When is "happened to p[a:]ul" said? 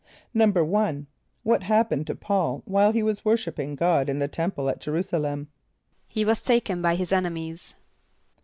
1.61-2.63